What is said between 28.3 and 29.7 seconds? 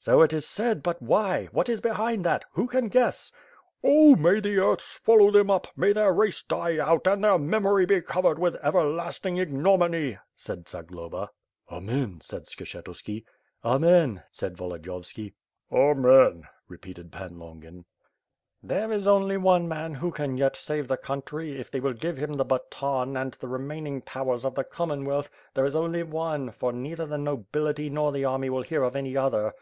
will hear of any other."